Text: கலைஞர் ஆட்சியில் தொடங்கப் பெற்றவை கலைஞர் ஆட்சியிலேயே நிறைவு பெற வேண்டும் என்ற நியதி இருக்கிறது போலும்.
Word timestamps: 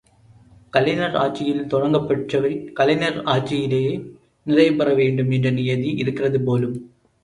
கலைஞர் 0.73 1.15
ஆட்சியில் 1.15 1.67
தொடங்கப் 1.67 2.07
பெற்றவை 2.09 2.51
கலைஞர் 2.73 3.19
ஆட்சியிலேயே 3.25 3.93
நிறைவு 4.45 4.75
பெற 4.75 4.93
வேண்டும் 4.93 5.31
என்ற 5.31 5.49
நியதி 5.51 5.91
இருக்கிறது 5.95 6.41
போலும். 6.41 6.77